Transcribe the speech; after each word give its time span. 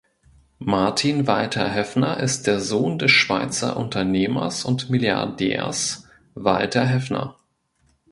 Martin 0.57 1.27
Walter 1.27 1.69
Haefner 1.71 2.19
ist 2.19 2.47
der 2.47 2.59
Sohn 2.59 2.97
des 2.97 3.11
Schweizer 3.11 3.77
Unternehmers 3.77 4.65
und 4.65 4.89
Milliardärs 4.89 6.07
Walter 6.33 6.83
Haefner. 6.89 7.35